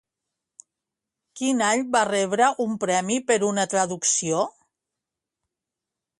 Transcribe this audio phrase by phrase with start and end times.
[1.41, 4.43] Quin any va rebre un premi per una traducció?